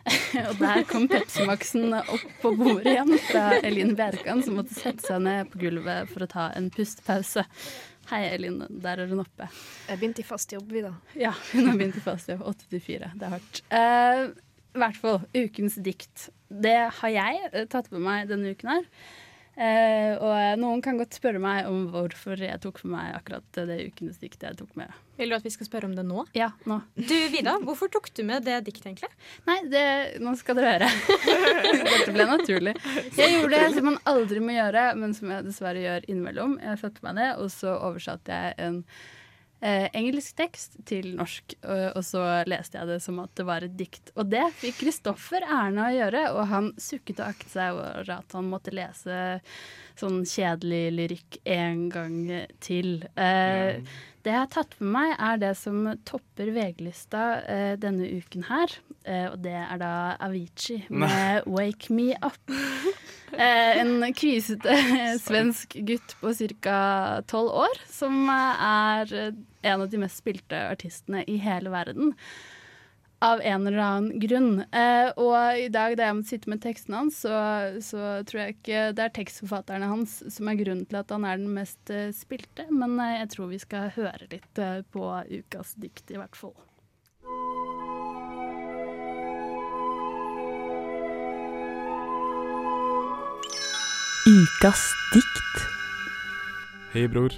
[0.48, 5.06] og der kom Pepsi Max-en opp på bordet igjen fra Elin Bjerkan, som måtte sette
[5.06, 7.44] seg ned på gulvet for å ta en pustepause.
[8.08, 8.62] Hei, Elin.
[8.82, 9.46] Der er hun oppe.
[9.88, 10.94] Jeg begynte i fast jobb, vi da.
[11.26, 12.42] Ja, hun har begynt i fast jobb.
[12.48, 13.10] 8-4.
[13.14, 13.60] Det er hardt.
[13.70, 14.22] Eh,
[14.74, 16.28] I hvert fall ukens dikt.
[16.50, 18.88] Det har jeg eh, tatt med meg denne uken her.
[19.60, 23.76] Eh, og noen kan godt spørre meg om hvorfor jeg tok med meg akkurat det
[23.90, 24.94] ukens dikt jeg tok med.
[25.20, 26.24] Vil du at vi skal spørre om det nå?
[26.32, 26.78] Ja, nå.
[26.96, 29.10] Du Vida, hvorfor tok du med det diktet, egentlig?
[29.44, 29.84] Nei, det,
[30.24, 30.88] nå skal dere høre.
[31.90, 32.74] Dette ble naturlig.
[33.18, 36.56] Jeg gjorde det som man aldri må gjøre, men som jeg dessverre gjør innimellom.
[36.64, 38.84] Jeg satte meg ned, og så oversatte jeg en
[39.62, 41.56] eh, engelsk tekst til norsk.
[41.62, 44.12] Og, og så leste jeg det som at det var et dikt.
[44.16, 48.14] Og det fikk Kristoffer æren av å gjøre, og han sukket og aktet seg over
[48.18, 49.40] at han måtte lese
[50.00, 52.20] sånn kjedelig lyrikk en gang
[52.64, 53.02] til.
[53.16, 53.80] Eh,
[54.20, 58.74] Det jeg har tatt med meg, er det som topper VG-lista eh, denne uken her.
[59.08, 62.52] Eh, og det er da Avicii med 'Wake Me Up'.
[63.32, 64.76] Eh, en kvisete
[65.26, 67.22] svensk gutt på ca.
[67.26, 72.14] tolv år, som eh, er eh, en av de mest spilte artistene i hele verden.
[73.20, 74.62] Av en eller annen grunn.
[75.20, 77.34] Og i dag da jeg måtte sitte med teksten hans, så,
[77.84, 81.36] så tror jeg ikke det er tekstforfatterne hans som er grunnen til at han er
[81.36, 84.64] den mest spilte, men jeg tror vi skal høre litt
[84.96, 86.56] på ukas dikt, i hvert fall.
[94.40, 95.56] Ukas dikt.
[96.92, 97.34] Hei, bror.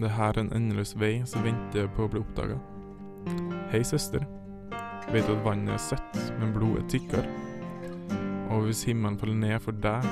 [0.00, 2.54] Det her er en endeløs vei som venter på å bli oppdaga.
[3.72, 4.24] Hei, søster.
[5.12, 7.26] Vet du at vannet er søtt, men blodet tykkere?
[8.48, 10.08] Og hvis himmelen faller ned for deg,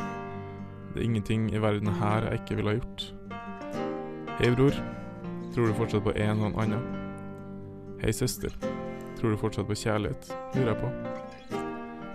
[0.91, 3.07] det er ingenting i verden her jeg ikke ville ha gjort.
[4.43, 4.77] Hei, bror.
[5.55, 6.85] Tror du fortsatt på en en annen?
[8.03, 8.53] Hei, søster.
[9.17, 10.35] Tror du fortsatt på kjærlighet?
[10.59, 10.93] Lurer jeg på.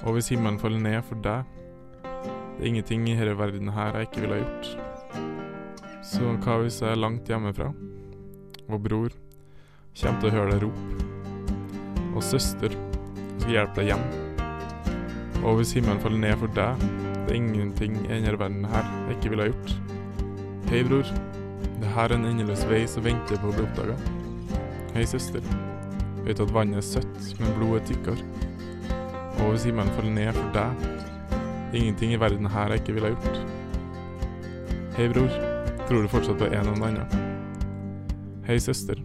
[0.04, 1.56] Og hvis himmelen faller ned for deg,
[2.56, 4.68] det er ingenting i denne verden her jeg ikke ville ha gjort.
[6.06, 7.72] Så hva hvis jeg er langt hjemmefra,
[8.70, 9.16] og bror
[10.00, 11.10] kommer til å høre deg rope,
[12.16, 12.72] og søster
[13.42, 14.06] skal hjelpe deg hjem,
[15.44, 16.86] og hvis himmelen faller ned for deg,
[17.26, 19.76] det er ingenting i denne verden her jeg ikke ville ha gjort.
[20.72, 21.12] Hei, bror.
[21.82, 23.98] Det her er en endeløs vei som venter på å bli oppdaga.
[24.96, 25.44] Hei, søster.
[26.26, 28.30] Vet at vannet er søtt, men blodet er tykkere?
[29.44, 31.14] Og hvis himmelen faller ned for deg,
[31.74, 33.38] ingenting i verden her jeg ikke ville ha gjort.
[34.98, 35.32] Hei, bror.
[35.86, 37.26] Tror du fortsatt på en en annen?
[38.48, 39.02] Hei, søster.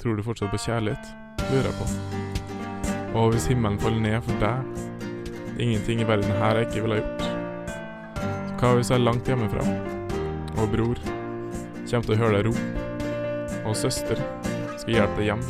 [0.00, 1.10] Tror du fortsatt på kjærlighet?
[1.50, 1.86] Lurer jeg på.
[3.18, 4.80] Og hvis himmelen faller ned for deg,
[5.58, 7.22] ingenting i verden her jeg ikke ville ha gjort.
[8.48, 9.64] Så hva hvis jeg er langt hjemmefra,
[10.56, 12.64] og bror kommer til å høre deg rope,
[13.68, 14.22] og søster
[14.80, 15.44] skal hjelpe deg hjem?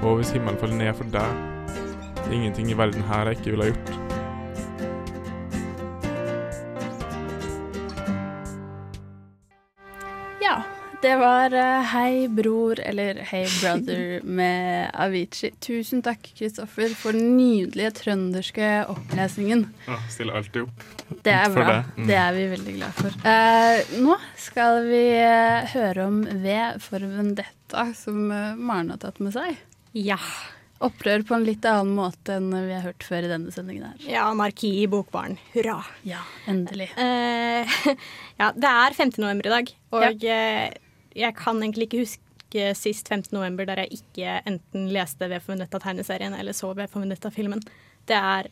[0.00, 3.74] Og hvis himmelen faller ned for deg, ingenting i verden her jeg ikke ville ha
[3.74, 3.99] gjort.
[10.50, 10.62] Ja,
[11.02, 15.52] det var eh, Hei bror, eller Hei brother med Avicii.
[15.62, 19.68] Tusen takk, Kristoffer, for den nydelige trønderske opplesningen.
[19.86, 20.82] Ja, stiller alltid opp.
[21.22, 21.68] Det er bra.
[21.70, 21.78] det.
[21.94, 22.08] Mm.
[22.10, 23.20] Det er vi veldig glad for.
[23.30, 29.22] Eh, nå skal vi eh, høre om V for Vendetta, som uh, Maren har tatt
[29.22, 29.62] med seg.
[29.94, 30.18] Ja.
[30.80, 33.98] Opprør på en litt annen måte enn vi har hørt før i denne sendingen her.
[34.08, 35.36] Ja, anarki i bokbaren.
[35.52, 35.76] Hurra.
[36.08, 36.88] Ja, endelig.
[36.96, 37.76] Eh,
[38.40, 39.12] ja, det er 5.
[39.20, 40.40] november i dag, og ja.
[41.20, 43.28] jeg kan egentlig ikke huske sist 5.
[43.36, 47.60] november der jeg ikke enten leste V for Vendetta-tegneserien eller så V for Vendetta-filmen.
[48.08, 48.48] Det er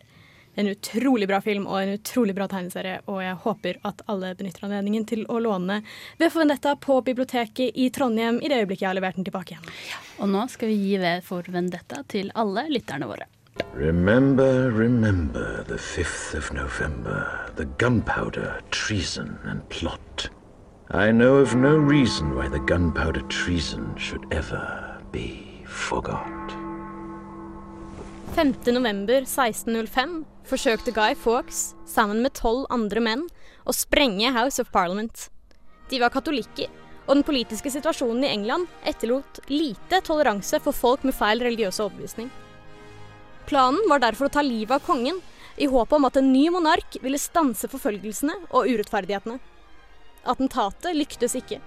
[0.58, 4.66] en utrolig bra film og en utrolig bra tegneserie, og jeg håper at alle benytter
[4.66, 5.80] anledningen til å låne
[6.18, 9.54] V for Vendetta på biblioteket i Trondheim i det øyeblikket jeg har levert den tilbake
[9.54, 9.68] igjen.
[10.18, 13.28] Og nå skal vi gi V for Vendetta til alle lytterne våre.
[13.74, 20.28] Remember, remember the 5th of November, the gunpowder, treason, and plot.
[20.90, 26.56] I know of no reason why the gunpowder treason should ever be forgot.
[28.34, 28.72] 5.
[28.72, 33.24] november 1605 forsøkte Guy Fawkes, sammen med tolv andre menn,
[33.68, 35.28] å sprenge House of Parliament.
[35.90, 36.68] De var katolikker,
[37.06, 42.30] og den politiske situasjonen i England etterlot lite toleranse for folk med feil religiøse overbevisning.
[43.48, 45.20] Planen var derfor å ta livet av kongen,
[45.58, 49.38] i håp om at en ny monark ville stanse forfølgelsene og urettferdighetene.
[50.28, 51.58] Attentatet lyktes ikke.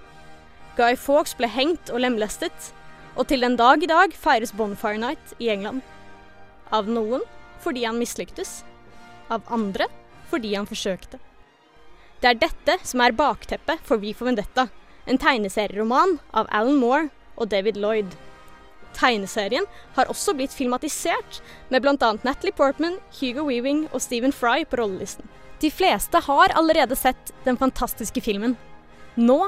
[0.78, 2.72] Guy Fawkes ble hengt og lemlestet,
[3.18, 5.82] og til den dag i dag feires Bonfire Night i England.
[6.72, 7.26] Av noen
[7.62, 8.62] fordi han mislyktes,
[9.32, 9.88] av andre
[10.32, 11.20] fordi han forsøkte.
[12.22, 14.68] Det er dette som er bakteppet for Vi for Vendetta,
[15.10, 18.14] en tegneserieroman av Alan Moore og David Lloyd.
[18.94, 19.66] Tegneserien
[19.96, 21.40] har også blitt filmatisert,
[21.70, 21.96] med bl.a.
[22.22, 25.26] Natalie Portman, Hugo Weaving og Stephen Fry på rollelisten.
[25.62, 28.58] De fleste har allerede sett den fantastiske filmen.
[29.16, 29.40] Nå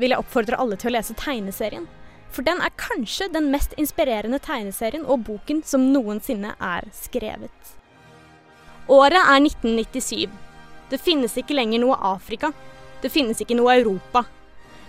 [0.00, 1.84] vil jeg oppfordre alle til å lese tegneserien,
[2.32, 7.76] for den er kanskje den mest inspirerende tegneserien og boken som noensinne er skrevet.
[8.90, 10.30] Året er 1997.
[10.90, 12.52] Det finnes ikke lenger noe Afrika.
[13.02, 14.24] Det finnes ikke noe Europa.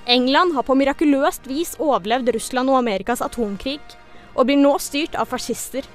[0.06, 3.79] England har på mirakuløst vis overlevd Russland og Amerikas atomkrig,
[4.36, 5.86] og blir nå styrt av fascister.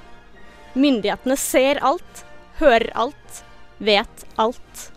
[0.73, 2.23] Myndighetene ser alt,
[2.57, 3.43] hører alt,
[3.77, 4.87] vet alt.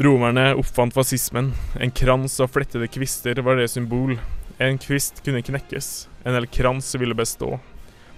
[0.00, 1.52] Romerne oppfant fascismen.
[1.76, 4.16] En krans av flettede kvister var det symbol.
[4.60, 7.58] En kvist kunne knekkes, en hel krans ville bestå.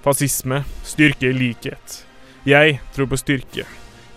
[0.02, 2.02] Fascisme, styrke i likhet.
[2.42, 3.62] Jeg tror på styrke.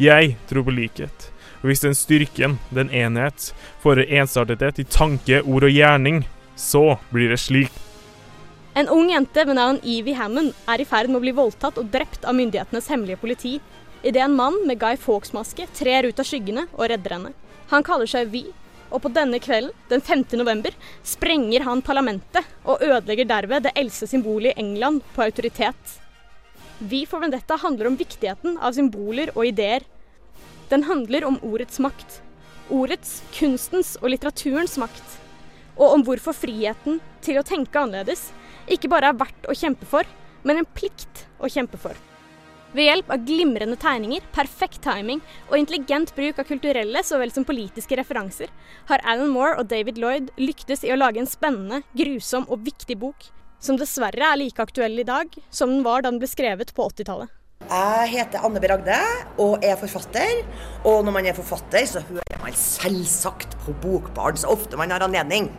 [0.01, 1.27] Jeg tror på likhet.
[1.61, 3.51] Og hvis den styrken, den enhet,
[3.83, 6.23] får ensartethet i tanke, ord og gjerning,
[6.57, 7.73] så blir det slik.
[8.73, 11.91] En ung jente ved navn Evie Hammond er i ferd med å bli voldtatt og
[11.93, 13.53] drept av myndighetenes hemmelige politi
[14.01, 17.31] idet en mann med Guy Fawkes-maske trer ut av skyggene og redder henne.
[17.69, 18.43] Han kaller seg Vi,
[18.89, 20.25] og på denne kvelden, den 5.
[20.41, 20.73] november,
[21.05, 25.95] sprenger han parlamentet og ødelegger derved det eldste symbolet i England på autoritet.
[26.79, 29.85] Vi for Vendetta handler om viktigheten av symboler og ideer.
[30.67, 32.17] Den handler om ordets makt.
[32.73, 35.05] Ordets, kunstens og litteraturens makt.
[35.77, 38.27] Og om hvorfor friheten til å tenke annerledes
[38.71, 40.03] ikke bare er verdt å kjempe for,
[40.43, 41.95] men en plikt å kjempe for.
[42.75, 47.47] Ved hjelp av glimrende tegninger, perfekt timing og intelligent bruk av kulturelle så vel som
[47.47, 48.51] politiske referanser,
[48.91, 52.99] har Alan Moore og David Lloyd lyktes i å lage en spennende, grusom og viktig
[52.99, 56.73] bok, som dessverre er like aktuell i dag som den var da den ble skrevet
[56.75, 57.31] på 80-tallet.
[57.65, 58.67] Jeg heter Anne B.
[58.69, 58.97] Ragde
[59.41, 60.43] og er forfatter.
[60.85, 65.05] Og når man er forfatter, så hører man selvsagt på Bokbarn så ofte man har
[65.05, 65.49] anledning.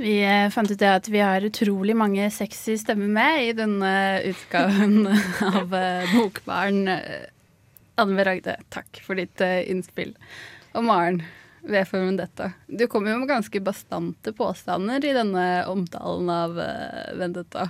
[0.00, 3.92] Vi eh, fant ut det at vi har utrolig mange sexy stemmer med i denne
[4.26, 5.04] utgaven
[5.60, 6.88] av eh, Bokbarn.
[7.94, 8.24] Anne B.
[8.26, 10.16] Ragde, takk for ditt eh, innspill.
[10.74, 11.20] Og Maren,
[11.64, 12.50] V for Vendetta.
[12.66, 17.68] Du kommer jo med ganske bastante påstander i denne omtalen av uh, Vendetta.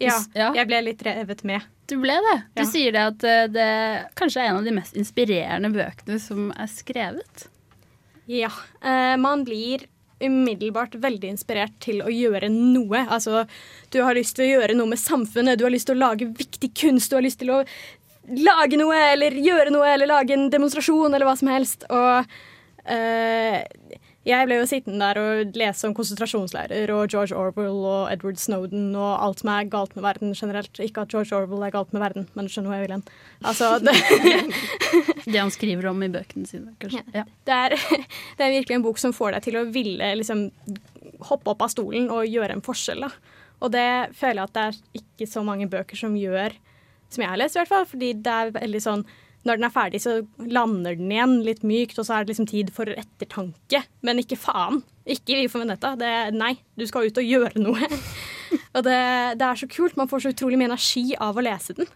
[0.00, 0.50] Ja, ja.
[0.56, 1.64] jeg ble litt revet med.
[1.90, 2.36] Du ble det.
[2.54, 2.66] Du Ja.
[2.66, 3.66] sier det at eh, det
[4.18, 7.44] kanskje er en av de mest inspirerende bøkene som er skrevet.
[8.30, 8.50] Ja.
[8.82, 9.84] Uh, man blir
[10.22, 13.02] umiddelbart veldig inspirert til å gjøre noe.
[13.10, 13.44] Altså,
[13.90, 16.30] du har lyst til å gjøre noe med samfunnet, du har lyst til å lage
[16.38, 17.60] viktig kunst, du har lyst til å
[18.38, 21.84] lage noe eller gjøre noe eller lage en demonstrasjon eller hva som helst.
[21.90, 22.30] Og
[22.82, 28.92] jeg ble jo sittende der og lese om konsentrasjonsleirer og George Orwell og Edward Snowden
[28.94, 30.78] og alt som er galt med verden generelt.
[30.82, 33.04] Ikke at George Orwell er galt med verden, men skjønner hva jeg vil hen.
[33.46, 33.94] Altså, det
[35.26, 37.02] Det han skriver om i bøkene sine, kanskje.
[37.14, 37.24] Ja.
[37.46, 37.76] det, er,
[38.38, 40.48] det er virkelig en bok som får deg til å ville liksom,
[41.30, 43.06] hoppe opp av stolen og gjøre en forskjell.
[43.06, 43.10] Da.
[43.62, 46.54] Og det føler jeg at det er ikke så mange bøker som gjør,
[47.12, 47.90] som jeg har lest i hvert fall.
[47.90, 49.04] Fordi det er veldig sånn
[49.42, 52.48] Når den er ferdig, så lander den igjen litt mykt, og så er det liksom
[52.50, 53.82] tid for ettertanke.
[54.06, 54.82] Men ikke faen.
[55.02, 55.96] Ikke vi for Vendetta.
[55.98, 57.88] Det, nei, du skal ut og gjøre noe.
[58.76, 59.02] og det,
[59.40, 59.98] det er så kult.
[59.98, 61.90] Man får så utrolig mye energi av å lese den.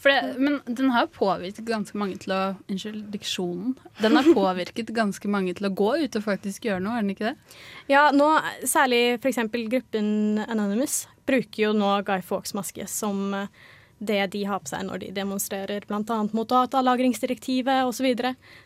[0.00, 2.40] For det, men den har jo påvirket ganske mange til å
[2.70, 3.76] Unnskyld, diksjonen.
[4.00, 7.12] Den har påvirket ganske mange til å gå ut og faktisk gjøre noe, er den
[7.14, 7.58] ikke det?
[7.92, 8.32] Ja, nå
[8.66, 9.42] særlig f.eks.
[9.70, 13.62] gruppen Anonymous bruker jo nå Guy Fawkes maske som eh,
[14.02, 16.16] det de har på seg når de demonstrerer bl.a.
[16.34, 18.08] mot datalagringsdirektivet osv.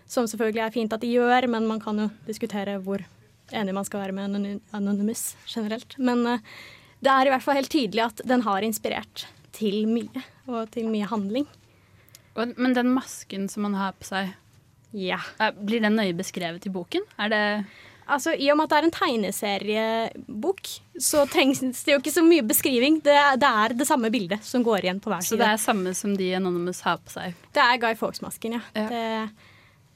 [0.09, 3.05] Som selvfølgelig er fint at de gjør, men man kan jo diskutere hvor
[3.55, 5.95] enig man skal være med Anony- Anonymous generelt.
[5.99, 6.41] Men eh,
[7.05, 10.89] det er i hvert fall helt tydelig at den har inspirert til mye, og til
[10.93, 11.47] mye handling.
[12.37, 14.35] Men den masken som man har på seg,
[14.97, 15.19] Ja.
[15.61, 17.03] blir den nøye beskrevet i boken?
[17.19, 17.43] Er det
[18.07, 20.69] Altså, I og med at det er en tegneseriebok,
[21.03, 23.01] så trengs det jo ikke så mye beskriving.
[23.05, 25.91] Det, det er det samme bildet som går igjen på hver Så det er samme
[25.99, 27.35] som de Anonymous har på seg?
[27.57, 28.63] Det er Guy Fawkes-masken, ja.
[28.77, 29.03] Det,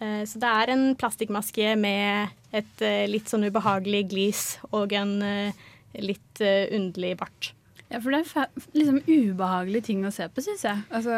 [0.03, 5.16] uh, så det er en plastikkmaske med et uh, litt sånn ubehagelig glis og en
[5.23, 5.62] uh,
[6.03, 7.53] litt underlig bart.
[7.90, 10.83] Ja, for det er liksom ubehagelige ting å se på, syns jeg.
[10.90, 11.14] Altså,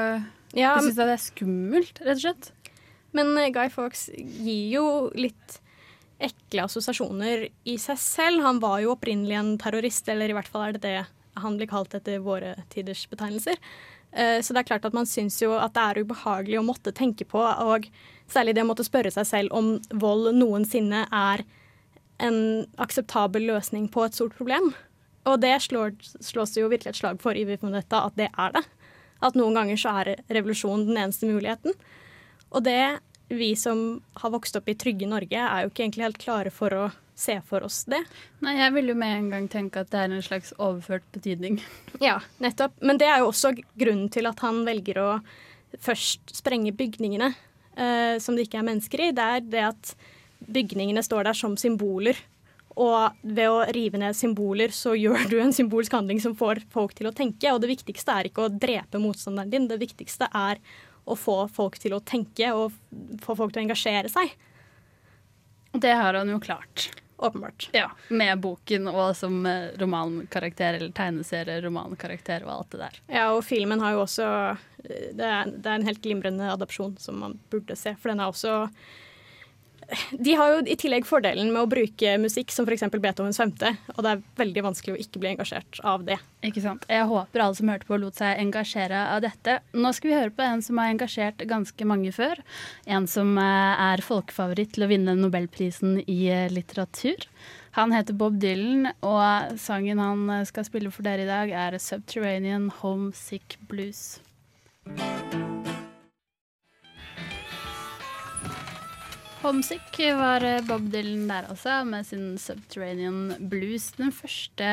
[0.53, 2.53] Ja, jeg syns det er skummelt, rett og slett.
[3.17, 5.62] Men Guy Fawkes gir jo litt
[6.23, 8.45] ekle assosiasjoner i seg selv.
[8.47, 11.01] Han var jo opprinnelig en terrorist, eller i hvert fall er det det
[11.43, 13.57] han blir kalt etter våre tiders betegnelser.
[14.13, 16.93] Eh, Så det er klart at man syns jo at det er ubehagelig å måtte
[16.93, 17.89] tenke på, og
[18.29, 21.45] særlig det å måtte spørre seg selv om vold noensinne er
[22.23, 24.75] en akseptabel løsning på et stort problem.
[25.25, 28.53] Og det slår, slås det jo virkelig et slag for i dette, at det er
[28.53, 28.65] det.
[29.23, 31.75] At noen ganger så er revolusjon den eneste muligheten.
[32.51, 36.21] Og det vi som har vokst opp i trygge Norge, er jo ikke egentlig helt
[36.23, 38.01] klare for å se for oss det.
[38.43, 41.61] Nei, jeg vil jo med en gang tenke at det er en slags overført betydning.
[42.03, 42.75] Ja, nettopp.
[42.83, 45.11] Men det er jo også grunnen til at han velger å
[45.81, 49.13] først sprenge bygningene eh, som det ikke er mennesker i.
[49.15, 49.95] Det er det at
[50.43, 52.19] bygningene står der som symboler.
[52.73, 56.97] Og ved å rive ned symboler, så gjør du en symbolsk handling som får folk
[56.99, 57.53] til å tenke.
[57.53, 60.61] Og det viktigste er ikke å drepe motstanderen din, det viktigste er
[61.05, 62.75] å få folk til å tenke og
[63.23, 64.35] få folk til å engasjere seg.
[65.73, 66.91] Det har han jo klart.
[67.23, 67.69] Åpenbart.
[67.73, 72.97] Ja, Med boken og som eh, romankarakter eller tegneserie-romankarakter og alt det der.
[73.15, 76.97] Ja, og filmen har jo også eh, Det er, det er en helt glimrende adopsjon
[76.99, 78.57] som man burde se, for den er også
[80.13, 82.85] De har jo i tillegg fordelen med å bruke musikk som f.eks.
[82.93, 86.19] Beethovens femte, og det er veldig vanskelig å ikke bli engasjert av det.
[86.47, 86.87] Ikke sant?
[86.91, 89.59] Jeg håper alle som hørte på, lot seg engasjere av dette.
[89.77, 92.41] Nå skal vi høre på en som har engasjert ganske mange før.
[92.87, 97.29] En som eh, er folkefavoritt til å vinne Nobelprisen i eh, litteratur.
[97.77, 101.79] Han heter Bob Dylan, og sangen han eh, skal spille for dere i dag, er
[101.79, 104.21] 'Subterranean Homesick Blues'.
[109.43, 113.89] Homesick var eh, Bob Dylan der også, med sin Subterranean Blues.
[113.99, 114.69] Den første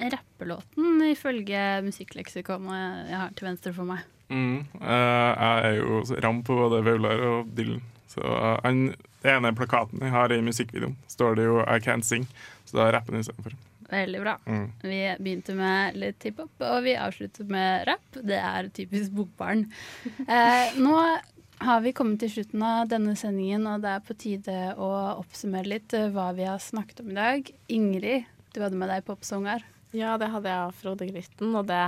[0.00, 4.06] rappelåten ifølge musikkleksikonet jeg har til venstre for meg.
[4.32, 4.64] Mm.
[4.80, 7.84] eh, jeg er jo ram på både Vaular og Dylan.
[8.08, 8.82] Så eh, Den
[9.28, 12.28] ene plakaten jeg har i musikkvideoen, står det jo 'I Can't Sing',
[12.64, 13.60] så da rapper han istedenfor.
[13.92, 14.38] Veldig bra.
[14.46, 14.68] Mm.
[14.82, 18.08] Vi begynte med litt hiphop, og vi avslutter med rap.
[18.12, 19.68] Det er typisk Bokbarn.
[20.28, 20.96] Eh, nå
[21.58, 25.72] har vi kommet til slutten av denne sendingen, og det er på tide å oppsummere
[25.74, 27.50] litt eh, hva vi har snakket om i dag.
[27.72, 29.64] Ingrid, du hadde med deg popsanger.
[29.96, 31.80] Ja, det hadde jeg av Frode Grytten, og det,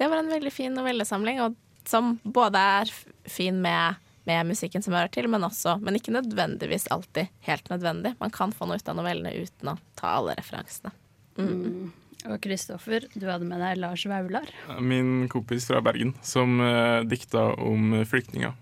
[0.00, 1.56] det var en veldig fin novellesamling, og
[1.86, 2.94] som både er
[3.30, 8.16] fin med, med musikken som hører til, men også, men ikke nødvendigvis alltid helt nødvendig.
[8.18, 10.94] Man kan få noe ut av novellene uten å ta alle referansene.
[11.36, 11.92] Mm.
[12.26, 14.50] Og Kristoffer, du hadde med deg Lars Vaular.
[14.82, 18.54] Min kompis fra Bergen som uh, dikta om flyktninger.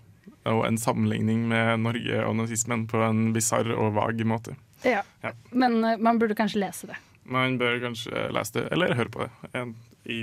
[0.51, 4.57] Og en sammenligning med Norge og nazismen på en bisarr og vag måte.
[4.85, 5.01] Ja.
[5.25, 5.33] Ja.
[5.51, 6.99] Men uh, man burde kanskje lese det.
[7.25, 9.73] Man bør kanskje lese det, eller høre på det en,
[10.05, 10.21] i,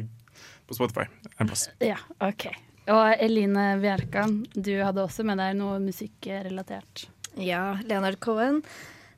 [0.69, 1.09] på Spotify
[1.43, 1.67] en plass.
[1.83, 2.47] Ja, OK.
[2.91, 7.07] Og Eline Bjerkan, du hadde også med deg noe musikkrelatert.
[7.39, 8.63] Ja, Leonard Cohen.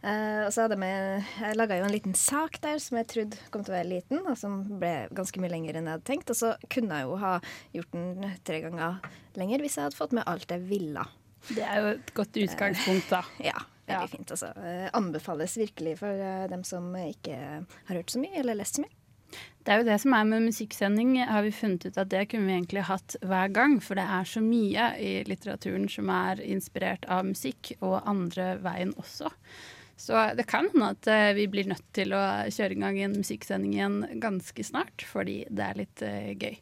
[0.04, 3.08] Eh, og så hadde jeg med Jeg laga jo en liten sak der som jeg
[3.08, 6.08] trodde kom til å være liten, og som ble ganske mye lenger enn jeg hadde
[6.10, 6.32] tenkt.
[6.32, 7.36] Og så kunne jeg jo ha
[7.76, 8.98] gjort den tre ganger
[9.40, 11.06] lenger hvis jeg hadde fått med alt jeg ville.
[11.48, 13.22] Det er jo et godt utgangspunkt, da.
[13.50, 14.34] Ja, veldig fint.
[14.34, 14.50] Altså.
[14.56, 18.84] Uh, anbefales virkelig for eh, dem som ikke har hørt så mye eller lest så
[18.84, 19.00] mye.
[19.64, 22.46] Det er jo det som er med musikksending, har vi funnet ut at det kunne
[22.46, 23.78] vi egentlig hatt hver gang.
[23.82, 28.92] For det er så mye i litteraturen som er inspirert av musikk, og andre veien
[29.00, 29.32] også.
[29.96, 33.18] Så det kan hende at eh, vi blir nødt til å kjøre i gang en
[33.20, 36.56] musikksending igjen ganske snart, fordi det er litt eh, gøy.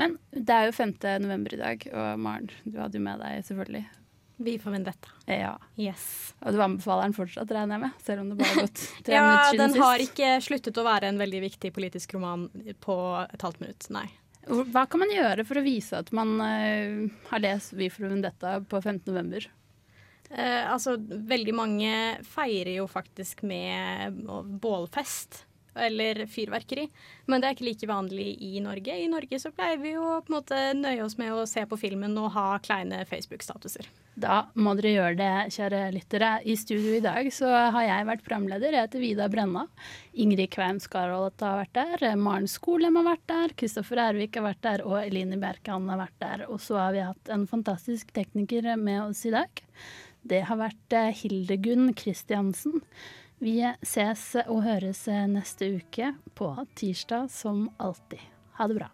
[0.00, 0.96] Men det er jo 5.
[1.22, 3.84] november i dag, og Maren, du hadde jo med deg selvfølgelig.
[4.36, 5.12] Vi får vendetta.
[5.30, 5.52] Ja.
[5.78, 6.34] Yes.
[6.42, 8.02] Og du anbefaler den fortsatt, regner jeg med?
[8.02, 10.86] Selv om det bare har gått tre Ja, minutter siden den har ikke sluttet å
[10.88, 12.48] være en veldig viktig politisk roman
[12.82, 12.96] på
[13.28, 14.08] et halvt minutt, nei.
[14.44, 18.58] Hva kan man gjøre for å vise at man uh, har lest Vi for Vendetta
[18.60, 19.06] på 15.
[19.06, 19.46] november?
[20.30, 21.96] Eh, altså, veldig mange
[22.28, 24.22] feirer jo faktisk med
[24.62, 25.44] bålfest
[25.74, 26.86] eller fyrverkeri,
[27.26, 28.94] men det er ikke like vanlig i Norge.
[28.94, 31.78] I Norge så pleier vi jo på en måte nøye oss med å se på
[31.80, 33.88] filmen og ha kleine Facebook-statuser.
[34.14, 36.30] Da må dere gjøre det, kjære lyttere.
[36.46, 38.76] I studio i dag så har jeg vært programleder.
[38.76, 39.64] Jeg heter Vida Brenna.
[40.14, 42.14] Ingrid Kveim Skarholt har vært der.
[42.20, 43.56] Maren Skolem har vært der.
[43.58, 44.86] Kristoffer Ervik har vært der.
[44.86, 46.46] Og Eline Bjerkan har vært der.
[46.46, 49.64] Og så har vi hatt en fantastisk tekniker med oss i dag.
[50.24, 52.80] Det har vært eh, Hildegunn Kristiansen.
[53.44, 56.48] Vi ses og høres eh, neste uke på
[56.80, 58.22] tirsdag som alltid.
[58.56, 58.88] Ha det bra.